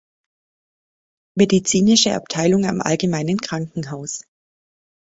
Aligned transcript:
Medizinische 1.37 2.15
Abteilung 2.15 2.65
am 2.65 2.81
Allgemeinen 2.81 3.37
Krankenhaus. 3.37 4.23